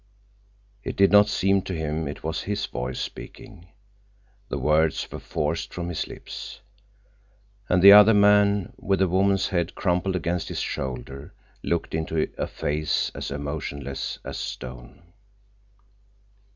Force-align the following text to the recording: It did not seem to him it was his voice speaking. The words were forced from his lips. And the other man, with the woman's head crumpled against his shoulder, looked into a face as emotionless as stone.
It 0.83 0.95
did 0.95 1.11
not 1.11 1.29
seem 1.29 1.61
to 1.61 1.75
him 1.75 2.07
it 2.07 2.23
was 2.23 2.41
his 2.41 2.65
voice 2.65 2.99
speaking. 2.99 3.67
The 4.49 4.57
words 4.57 5.07
were 5.11 5.19
forced 5.19 5.75
from 5.75 5.89
his 5.89 6.07
lips. 6.07 6.61
And 7.69 7.83
the 7.83 7.91
other 7.91 8.15
man, 8.15 8.73
with 8.79 8.97
the 8.97 9.07
woman's 9.07 9.49
head 9.49 9.75
crumpled 9.75 10.15
against 10.15 10.47
his 10.49 10.59
shoulder, 10.61 11.35
looked 11.61 11.93
into 11.93 12.27
a 12.35 12.47
face 12.47 13.11
as 13.13 13.29
emotionless 13.29 14.17
as 14.25 14.39
stone. 14.39 15.03